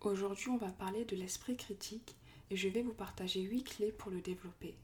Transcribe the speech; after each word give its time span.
Aujourd'hui, 0.00 0.48
on 0.50 0.56
va 0.56 0.70
parler 0.70 1.04
de 1.04 1.16
l'esprit 1.16 1.56
critique 1.56 2.14
et 2.50 2.56
je 2.56 2.68
vais 2.68 2.82
vous 2.82 2.94
partager 2.94 3.40
8 3.40 3.64
clés 3.64 3.90
pour 3.90 4.12
le 4.12 4.20
développer. 4.20 4.76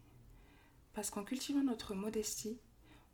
Parce 0.92 1.10
qu'en 1.10 1.22
cultivant 1.22 1.62
notre 1.62 1.94
modestie, 1.94 2.58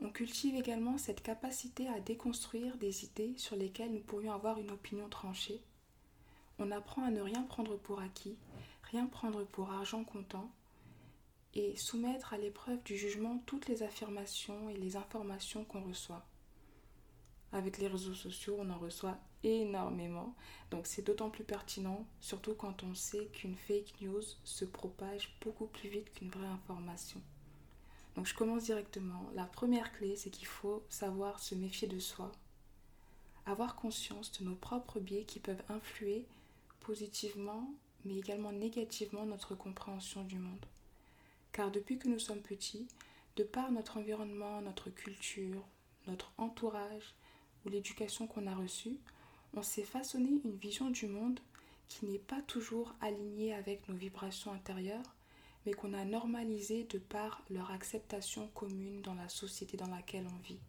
on 0.01 0.09
cultive 0.09 0.55
également 0.55 0.97
cette 0.97 1.23
capacité 1.23 1.89
à 1.89 2.01
déconstruire 2.01 2.79
des 2.79 3.05
idées 3.05 3.35
sur 3.37 3.55
lesquelles 3.55 3.93
nous 3.93 4.01
pourrions 4.01 4.33
avoir 4.33 4.59
une 4.59 4.71
opinion 4.71 5.11
tranchée. 5.11 5.61
On 6.59 6.71
apprend 6.71 7.05
à 7.05 7.11
ne 7.11 7.21
rien 7.21 7.43
prendre 7.43 7.77
pour 7.77 8.01
acquis, 8.01 8.39
rien 8.85 9.05
prendre 9.05 9.45
pour 9.45 9.71
argent 9.71 10.03
comptant, 10.03 10.51
et 11.55 11.77
soumettre 11.77 12.33
à 12.33 12.39
l'épreuve 12.39 12.83
du 12.83 12.97
jugement 12.97 13.43
toutes 13.45 13.69
les 13.69 13.83
affirmations 13.83 14.71
et 14.71 14.77
les 14.77 14.97
informations 14.97 15.65
qu'on 15.65 15.83
reçoit. 15.83 16.25
Avec 17.53 17.79
les 17.79 17.89
réseaux 17.89 18.15
sociaux, 18.15 18.57
on 18.59 18.71
en 18.71 18.79
reçoit 18.79 19.19
énormément, 19.43 20.35
donc 20.71 20.87
c'est 20.87 21.03
d'autant 21.03 21.31
plus 21.31 21.45
pertinent, 21.45 22.07
surtout 22.21 22.55
quand 22.55 22.85
on 22.85 22.95
sait 22.95 23.27
qu'une 23.33 23.57
fake 23.57 24.01
news 24.01 24.23
se 24.45 24.65
propage 24.65 25.37
beaucoup 25.41 25.67
plus 25.67 25.89
vite 25.89 26.13
qu'une 26.13 26.31
vraie 26.31 26.47
information. 26.47 27.21
Donc 28.15 28.27
je 28.27 28.35
commence 28.35 28.65
directement. 28.65 29.31
La 29.35 29.45
première 29.45 29.93
clé, 29.93 30.17
c'est 30.17 30.31
qu'il 30.31 30.47
faut 30.47 30.85
savoir 30.89 31.41
se 31.41 31.55
méfier 31.55 31.89
de 31.89 31.99
soi, 31.99 32.31
avoir 33.47 33.75
conscience 33.75 34.31
de 34.39 34.45
nos 34.45 34.55
propres 34.55 35.01
biais 35.01 35.25
qui 35.25 35.41
peuvent 35.41 35.63
influer 35.69 36.27
positivement, 36.81 37.73
mais 38.05 38.17
également 38.17 38.53
négativement 38.53 39.27
notre 39.27 39.55
compréhension 39.55 40.23
du 40.25 40.39
monde. 40.39 40.67
Car 41.53 41.71
depuis 41.71 41.99
que 41.99 42.09
nous 42.09 42.19
sommes 42.19 42.43
petits, 42.43 42.87
de 43.37 43.43
par 43.43 43.71
notre 43.73 43.97
environnement, 43.97 44.61
notre 44.61 44.91
culture, 44.91 45.65
notre 46.07 46.33
entourage 46.39 47.15
ou 47.65 47.69
l'éducation 47.69 48.27
qu'on 48.27 48.47
a 48.47 48.55
reçue, 48.55 48.99
on 49.55 49.63
s'est 49.63 49.85
façonné 49.85 50.41
une 50.45 50.57
vision 50.57 50.91
du 50.91 51.07
monde 51.07 51.41
qui 51.89 52.07
n'est 52.07 52.19
pas 52.19 52.41
toujours 52.43 52.95
alignée 53.01 53.53
avec 53.53 53.89
nos 53.89 53.97
vibrations 53.97 54.53
intérieures, 54.53 55.15
mais 55.67 55.73
qu'on 55.73 55.93
a 55.93 56.05
normalisé 56.05 56.85
de 56.85 56.99
par 56.99 57.43
leur 57.51 57.71
acceptation 57.71 58.49
commune 58.55 59.03
dans 59.03 59.15
la 59.15 59.29
société 59.29 59.77
dans 59.77 59.89
laquelle 59.89 60.27
on 60.27 60.39
vit. 60.43 60.61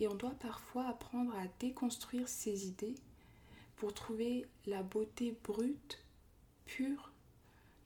Et 0.00 0.08
on 0.08 0.14
doit 0.14 0.34
parfois 0.40 0.86
apprendre 0.88 1.34
à 1.36 1.46
déconstruire 1.60 2.28
ces 2.28 2.66
idées 2.66 2.96
pour 3.76 3.92
trouver 3.92 4.46
la 4.66 4.82
beauté 4.82 5.38
brute, 5.44 6.02
pure, 6.64 7.12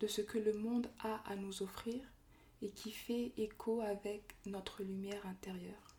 de 0.00 0.06
ce 0.06 0.20
que 0.20 0.38
le 0.38 0.52
monde 0.52 0.88
a 1.00 1.16
à 1.30 1.36
nous 1.36 1.62
offrir 1.62 2.00
et 2.62 2.70
qui 2.70 2.92
fait 2.92 3.32
écho 3.36 3.80
avec 3.80 4.36
notre 4.46 4.82
lumière 4.82 5.26
intérieure. 5.26 5.97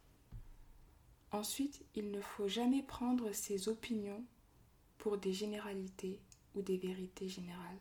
Ensuite, 1.32 1.84
il 1.96 2.12
ne 2.12 2.22
faut 2.22 2.48
jamais 2.48 2.84
prendre 2.84 3.32
ses 3.32 3.70
opinions 3.70 4.24
pour 4.98 5.18
des 5.18 5.34
généralités 5.34 6.20
ou 6.56 6.62
des 6.62 6.78
vérités 6.78 7.30
générales. 7.30 7.80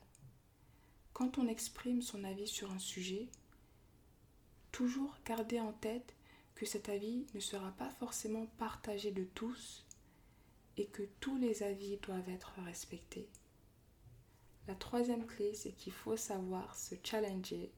Quand 1.12 1.38
on 1.38 1.48
exprime 1.48 2.02
son 2.02 2.24
avis 2.24 2.46
sur 2.46 2.70
un 2.70 2.78
sujet, 2.78 3.26
toujours 4.70 5.16
garder 5.24 5.60
en 5.60 5.72
tête 5.72 6.14
que 6.54 6.66
cet 6.66 6.88
avis 6.88 7.26
ne 7.34 7.40
sera 7.40 7.70
pas 7.72 7.90
forcément 7.90 8.46
partagé 8.58 9.10
de 9.10 9.24
tous 9.24 9.84
et 10.76 10.86
que 10.86 11.02
tous 11.20 11.36
les 11.38 11.62
avis 11.62 11.96
doivent 11.98 12.28
être 12.28 12.52
respectés. 12.64 13.28
La 14.68 14.74
troisième 14.74 15.26
clé, 15.26 15.54
c'est 15.54 15.72
qu'il 15.72 15.92
faut 15.92 16.16
savoir 16.16 16.76
se 16.76 16.94
challenger 17.02 17.72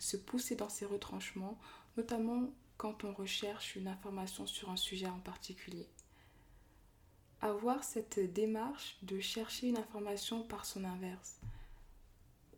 se 0.00 0.16
pousser 0.16 0.56
dans 0.56 0.68
ses 0.68 0.86
retranchements, 0.86 1.58
notamment 1.96 2.50
quand 2.80 3.04
on 3.04 3.12
recherche 3.12 3.76
une 3.76 3.88
information 3.88 4.46
sur 4.46 4.70
un 4.70 4.76
sujet 4.76 5.06
en 5.06 5.18
particulier. 5.18 5.86
Avoir 7.42 7.84
cette 7.84 8.32
démarche 8.32 8.96
de 9.02 9.20
chercher 9.20 9.68
une 9.68 9.76
information 9.76 10.44
par 10.44 10.64
son 10.64 10.84
inverse. 10.84 11.36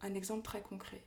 Un 0.01 0.15
exemple 0.15 0.45
très 0.45 0.63
concret. 0.63 1.05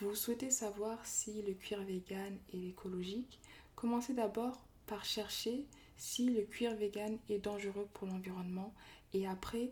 Vous 0.00 0.14
souhaitez 0.14 0.50
savoir 0.50 1.04
si 1.04 1.42
le 1.42 1.52
cuir 1.52 1.82
vegan 1.82 2.38
est 2.54 2.68
écologique 2.68 3.40
Commencez 3.74 4.14
d'abord 4.14 4.58
par 4.86 5.04
chercher 5.04 5.66
si 5.98 6.30
le 6.30 6.40
cuir 6.44 6.74
vegan 6.76 7.18
est 7.28 7.40
dangereux 7.40 7.86
pour 7.92 8.06
l'environnement 8.06 8.72
et 9.12 9.26
après 9.26 9.70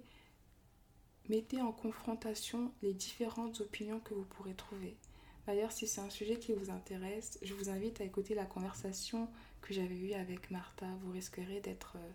mettez 1.31 1.63
en 1.63 1.73
confrontation 1.73 2.71
les 2.83 2.93
différentes 2.93 3.63
opinions 3.63 4.01
que 4.01 4.13
vous 4.13 4.27
pourrez 4.27 4.55
trouver. 4.55 4.99
D'ailleurs, 5.47 5.73
si 5.73 5.87
c'est 5.87 6.01
un 6.01 6.11
sujet 6.11 6.39
qui 6.39 6.53
vous 6.53 6.71
intéresse, 6.71 7.39
je 7.43 7.55
vous 7.55 7.69
invite 7.69 8.01
à 8.01 8.05
écouter 8.05 8.35
la 8.35 8.47
conversation 8.47 9.29
que 9.61 9.75
j'avais 9.75 9.97
eue 9.97 10.15
avec 10.15 10.51
Martha. 10.51 10.87
Vous 11.03 11.13
risquerez 11.13 11.61
d'être 11.61 11.97
euh, 11.97 12.11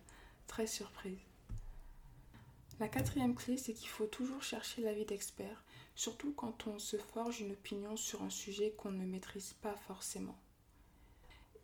très 0.48 0.66
surprise. 0.66 1.20
La 2.80 2.88
quatrième 2.88 3.36
clé, 3.36 3.58
c'est 3.58 3.74
qu'il 3.74 3.90
faut 3.90 4.08
toujours 4.08 4.42
chercher 4.42 4.82
l'avis 4.82 5.06
d'experts, 5.06 5.64
surtout 5.96 6.32
quand 6.32 6.66
on 6.68 6.80
se 6.80 6.98
forge 6.98 7.42
une 7.42 7.52
opinion 7.52 7.98
sur 7.98 8.24
un 8.24 8.30
sujet 8.30 8.72
qu'on 8.78 8.92
ne 8.92 9.06
maîtrise 9.06 9.54
pas 9.62 9.76
forcément. 9.76 10.38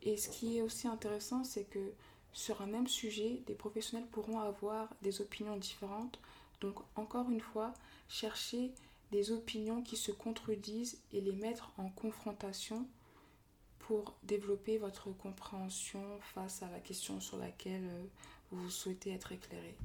Et 0.01 0.17
ce 0.17 0.29
qui 0.29 0.57
est 0.57 0.61
aussi 0.61 0.87
intéressant, 0.87 1.43
c'est 1.43 1.63
que 1.63 1.93
sur 2.33 2.61
un 2.61 2.67
même 2.67 2.87
sujet, 2.87 3.41
des 3.47 3.55
professionnels 3.55 4.09
pourront 4.09 4.41
avoir 4.41 4.93
des 5.01 5.21
opinions 5.21 5.55
différentes. 5.55 6.19
Donc 6.59 6.75
encore 6.95 7.29
une 7.31 7.39
fois, 7.39 7.73
chercher 8.09 8.73
des 9.11 9.31
opinions 9.31 9.81
qui 9.81 9.97
se 9.97 10.11
contredisent 10.11 11.01
et 11.11 11.21
les 11.21 11.35
mettre 11.35 11.71
en 11.77 11.89
confrontation 11.89 12.87
pour 13.79 14.15
développer 14.23 14.77
votre 14.77 15.11
compréhension 15.11 16.03
face 16.33 16.63
à 16.63 16.69
la 16.71 16.79
question 16.79 17.19
sur 17.19 17.37
laquelle 17.37 17.85
euh, 17.85 18.05
vous 18.51 18.69
souhaitez 18.69 19.11
être 19.11 19.31
éclairé. 19.31 19.75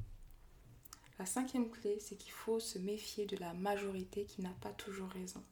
La 1.19 1.27
cinquième 1.27 1.69
clé, 1.69 1.99
c'est 2.01 2.17
qu'il 2.17 2.33
faut 2.33 2.61
se 2.61 2.79
méfier 2.79 3.27
de 3.27 3.37
la 3.37 3.53
majorité 3.53 4.25
qui 4.25 4.41
n'a 4.41 4.55
pas 4.63 4.73
toujours 4.73 5.11
raison. 5.11 5.43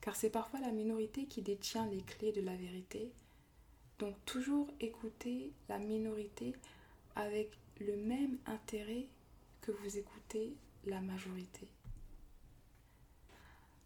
Car 0.00 0.14
c'est 0.14 0.30
parfois 0.30 0.60
la 0.60 0.70
minorité 0.70 1.26
qui 1.26 1.42
détient 1.42 1.86
les 1.86 2.02
clés 2.02 2.32
de 2.32 2.40
la 2.40 2.54
vérité. 2.54 3.10
Donc 3.98 4.14
toujours 4.24 4.68
écouter 4.78 5.52
la 5.68 5.78
minorité 5.78 6.54
avec 7.16 7.58
le 7.80 7.96
même 7.96 8.38
intérêt 8.46 9.06
que 9.62 9.72
vous 9.72 9.98
écoutez 9.98 10.54
la 10.86 11.00
majorité. 11.00 11.66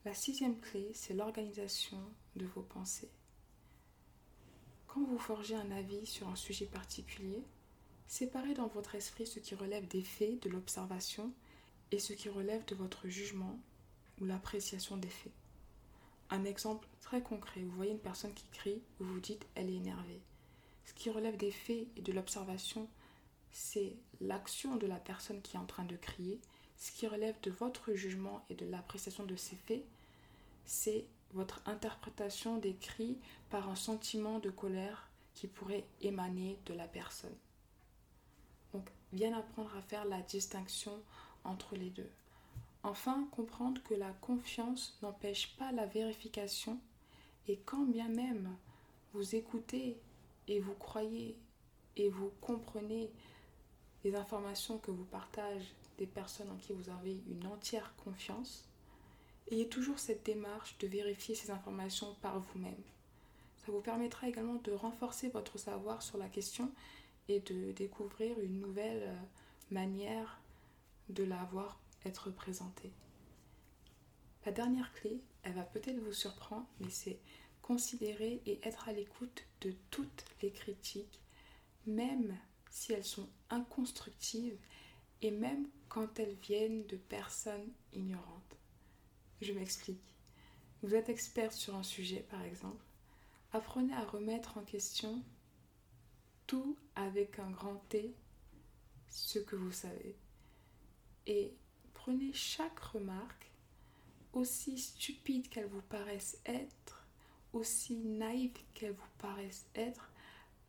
La 0.07 0.15
sixième 0.15 0.61
clé, 0.61 0.93
c'est 0.95 1.15
l'organisation 1.15 1.99
de 2.37 2.47
vos 2.47 2.63
pensées. 2.63 3.11
Quand 4.87 5.03
vous 5.03 5.19
forgez 5.19 5.57
un 5.57 5.73
avis 5.73 6.07
sur 6.07 6.29
un 6.29 6.37
sujet 6.37 6.67
particulier, 6.67 7.43
séparez 8.07 8.55
dans 8.55 8.69
votre 8.69 8.95
esprit 8.95 9.27
ce 9.27 9.41
qui 9.41 9.57
relève 9.57 9.89
des 9.89 10.05
faits, 10.05 10.41
de 10.45 10.49
l'observation, 10.49 11.33
et 11.91 11.99
ce 11.99 12.13
qui 12.13 12.29
relève 12.29 12.65
de 12.67 12.77
votre 12.77 13.09
jugement 13.09 13.59
ou 14.21 14.27
l'appréciation 14.27 14.97
des 14.97 15.09
faits. 15.09 15.33
Un 16.31 16.45
exemple 16.45 16.87
très 17.01 17.21
concret, 17.21 17.63
vous 17.63 17.75
voyez 17.75 17.91
une 17.91 17.99
personne 17.99 18.33
qui 18.33 18.47
crie, 18.53 18.81
vous 19.01 19.13
vous 19.13 19.21
dites 19.21 19.45
elle 19.57 19.71
est 19.71 19.75
énervée. 19.75 20.23
Ce 20.85 20.95
qui 20.95 21.11
relève 21.11 21.37
des 21.37 21.51
faits 21.51 21.89
et 21.97 22.03
de 22.03 22.13
l'observation, 22.13 22.89
c'est 23.51 23.97
l'action 24.21 24.77
de 24.77 24.87
la 24.87 25.01
personne 25.01 25.43
qui 25.43 25.57
est 25.57 25.61
en 25.61 25.67
train 25.67 25.85
de 25.85 25.97
crier. 25.97 26.41
Ce 26.79 26.93
qui 26.93 27.07
relève 27.07 27.41
de 27.43 27.51
votre 27.51 27.95
jugement 27.95 28.45
et 28.51 28.55
de 28.55 28.67
l'appréciation 28.67 29.25
de 29.25 29.37
ces 29.37 29.57
faits, 29.57 29.85
c'est 30.65 31.07
votre 31.33 31.61
interprétation 31.67 32.59
des 32.59 32.77
par 33.51 33.69
un 33.69 33.77
sentiment 33.77 34.39
de 34.39 34.51
colère 34.51 35.09
qui 35.35 35.47
pourrait 35.47 35.85
émaner 36.01 36.59
de 36.67 36.75
la 36.75 36.89
personne. 36.89 37.37
Donc, 38.73 38.89
bien 39.13 39.37
apprendre 39.37 39.75
à 39.77 39.83
faire 39.83 40.05
la 40.05 40.23
distinction 40.23 40.93
entre 41.45 41.77
les 41.77 41.91
deux. 41.91 42.11
Enfin, 42.83 43.27
comprendre 43.33 43.83
que 43.83 43.95
la 43.95 44.13
confiance 44.21 44.97
n'empêche 45.03 45.57
pas 45.57 45.73
la 45.73 45.87
vérification 45.87 46.79
et 47.49 47.59
quand 47.65 47.85
bien 47.85 48.09
même 48.09 48.55
vous 49.13 49.35
écoutez 49.35 49.99
et 50.49 50.61
vous 50.61 50.75
croyez 50.75 51.37
et 51.97 52.09
vous 52.11 52.31
comprenez 52.41 53.11
les 54.05 54.15
informations 54.15 54.79
que 54.79 54.91
vous 54.91 55.05
partagent 55.05 55.75
des 55.99 56.07
personnes 56.07 56.51
en 56.51 56.57
qui 56.57 56.73
vous 56.73 56.91
avez 56.91 57.21
une 57.29 57.47
entière 57.47 57.95
confiance, 57.97 58.69
Ayez 59.49 59.69
toujours 59.69 60.01
cette 60.01 60.27
démarche 60.27 60.77
de 60.79 60.89
vérifier 60.89 61.37
ces 61.37 61.53
informations 61.53 62.17
par 62.21 62.41
vous-même. 62.41 62.83
Ça 63.59 63.71
vous 63.71 63.81
permettra 63.81 64.29
également 64.29 64.57
de 64.57 64.73
renforcer 64.73 65.29
votre 65.29 65.57
savoir 65.57 66.03
sur 66.03 66.19
la 66.19 66.29
question 66.29 66.73
et 67.29 67.39
de 67.41 67.71
découvrir 67.73 68.39
une 68.41 68.59
nouvelle 68.59 69.05
euh, 69.05 69.17
manière 69.71 70.41
de 71.11 71.23
la 71.23 71.45
voir 71.45 71.79
être 72.05 72.31
présentée. 72.31 72.91
La 74.45 74.53
dernière 74.53 74.93
clé, 74.95 75.21
elle 75.45 75.55
va 75.55 75.63
peut-être 75.63 75.99
vous 76.01 76.13
surprendre, 76.13 76.67
mais 76.81 76.91
c'est 76.91 77.19
considérer 77.63 78.43
et 78.47 78.61
être 78.67 78.89
à 78.89 78.93
l'écoute 78.93 79.45
de 79.61 79.73
toutes 79.91 80.25
les 80.43 80.51
critiques, 80.51 81.21
même 81.87 82.37
si 82.71 82.93
elles 82.93 83.05
sont 83.05 83.29
inconstructives 83.51 84.59
et 85.23 85.31
même 85.31 85.69
quand 85.89 86.19
elles 86.19 86.37
viennent 86.43 86.87
de 86.87 86.97
personnes 86.97 87.73
ignorantes. 87.93 88.59
Je 89.41 89.53
m'explique. 89.53 90.15
Vous 90.83 90.95
êtes 90.95 91.09
expert 91.09 91.53
sur 91.53 91.75
un 91.75 91.83
sujet, 91.83 92.27
par 92.31 92.43
exemple. 92.43 92.85
Apprenez 93.53 93.95
à 93.95 94.05
remettre 94.05 94.59
en 94.59 94.63
question 94.63 95.23
tout 96.47 96.77
avec 96.95 97.39
un 97.39 97.51
grand 97.51 97.77
T, 97.89 98.15
ce 99.09 99.39
que 99.39 99.57
vous 99.57 99.73
savez. 99.73 100.17
Et 101.27 101.55
prenez 101.95 102.33
chaque 102.33 102.79
remarque, 102.79 103.51
aussi 104.33 104.79
stupide 104.79 105.49
qu'elle 105.49 105.67
vous 105.67 105.83
paraisse 105.83 106.39
être, 106.45 107.07
aussi 107.53 107.97
naïve 107.97 108.53
qu'elle 108.75 108.93
vous 108.93 109.13
paraisse 109.19 109.67
être, 109.75 110.13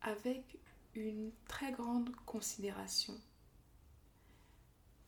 avec 0.00 0.58
une 0.94 1.30
très 1.46 1.72
grande 1.72 2.10
considération. 2.24 3.14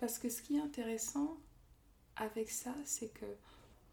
Parce 0.00 0.18
que 0.18 0.30
ce 0.30 0.40
qui 0.40 0.56
est 0.56 0.62
intéressant 0.62 1.36
avec 2.16 2.50
ça, 2.50 2.74
c'est 2.86 3.12
que 3.12 3.26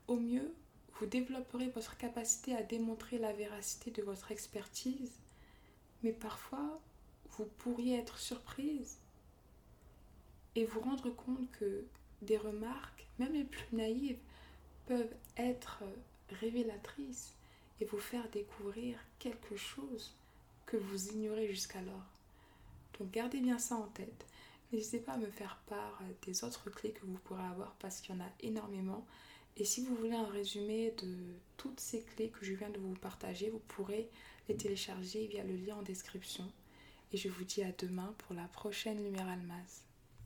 au 0.08 0.16
mieux, 0.16 0.54
vous 0.94 1.06
développerez 1.06 1.68
votre 1.68 1.98
capacité 1.98 2.56
à 2.56 2.64
démontrer 2.64 3.20
la 3.20 3.34
véracité 3.34 3.92
de 3.92 4.02
votre 4.02 4.32
expertise, 4.32 5.12
mais 6.02 6.14
parfois, 6.14 6.80
vous 7.32 7.46
pourriez 7.60 7.98
être 7.98 8.20
surprise 8.20 8.98
et 10.56 10.64
vous 10.64 10.80
rendre 10.80 11.10
compte 11.10 11.52
que 11.52 11.84
des 12.22 12.38
remarques, 12.38 13.06
même 13.20 13.34
les 13.34 13.44
plus 13.44 13.76
naïves, 13.76 14.18
peuvent 14.86 15.14
être 15.36 15.84
révélatrices 16.40 17.34
et 17.82 17.86
vous 17.86 18.00
faire 18.00 18.30
découvrir 18.30 18.98
quelque 19.20 19.58
chose 19.58 20.16
que 20.66 20.78
vous 20.78 21.10
ignorez 21.10 21.48
jusqu'alors. 21.50 22.08
Donc 22.98 23.12
gardez 23.12 23.42
bien 23.42 23.60
ça 23.60 23.76
en 23.76 23.88
tête. 23.88 24.26
N'hésitez 24.74 25.00
pas 25.00 25.14
à 25.14 25.18
me 25.18 25.30
faire 25.30 25.62
part 25.68 26.02
des 26.26 26.44
autres 26.44 26.70
clés 26.70 26.92
que 26.92 27.06
vous 27.06 27.18
pourrez 27.20 27.44
avoir 27.44 27.76
parce 27.76 28.02
qu'il 28.02 28.16
y 28.16 28.18
en 28.18 28.22
a 28.22 28.30
énormément. 28.42 29.06
Et 29.56 29.66
si 29.66 29.82
vous 29.82 29.96
voulez 29.96 30.14
un 30.14 30.28
résumé 30.28 30.92
de 31.02 31.16
toutes 31.56 31.80
ces 31.80 32.02
clés 32.04 32.30
que 32.30 32.46
je 32.46 32.54
viens 32.54 32.70
de 32.70 32.78
vous 32.78 32.94
partager, 32.94 33.50
vous 33.50 33.62
pourrez 33.68 34.10
les 34.50 34.58
télécharger 34.58 35.28
via 35.28 35.44
le 35.44 35.56
lien 35.56 35.78
en 35.78 35.82
description. 35.84 36.52
Et 37.12 37.18
je 37.18 37.30
vous 37.30 37.44
dis 37.44 37.64
à 37.64 37.72
demain 37.72 38.14
pour 38.18 38.36
la 38.36 38.48
prochaine 38.50 39.02
Lumière 39.02 39.28
Almaz. 39.28 39.87